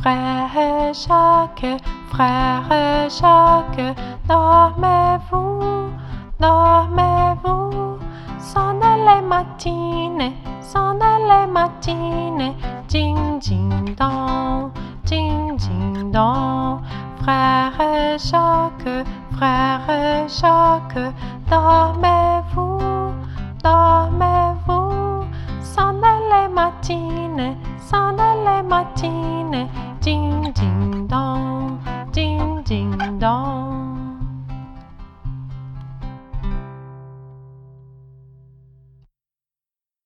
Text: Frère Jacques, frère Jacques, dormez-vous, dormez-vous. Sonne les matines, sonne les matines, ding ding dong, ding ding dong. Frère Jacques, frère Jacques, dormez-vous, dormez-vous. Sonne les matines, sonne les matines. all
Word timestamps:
Frère 0.00 0.94
Jacques, 0.94 1.82
frère 2.12 3.10
Jacques, 3.10 3.96
dormez-vous, 4.28 5.90
dormez-vous. 6.38 7.98
Sonne 8.38 8.80
les 8.80 9.22
matines, 9.26 10.32
sonne 10.60 11.02
les 11.02 11.50
matines, 11.50 12.54
ding 12.86 13.40
ding 13.40 13.96
dong, 13.96 14.70
ding 15.04 15.56
ding 15.56 16.12
dong. 16.12 16.80
Frère 17.20 18.18
Jacques, 18.18 19.04
frère 19.32 20.28
Jacques, 20.28 21.12
dormez-vous, 21.50 22.78
dormez-vous. 23.64 25.24
Sonne 25.60 26.06
les 26.30 26.48
matines, 26.54 27.56
sonne 27.80 28.22
les 28.44 28.62
matines. 28.62 29.17
all 33.38 33.67